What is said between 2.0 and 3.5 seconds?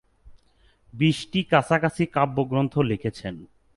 কাব্যগ্রন্থ লিখেছিলেন।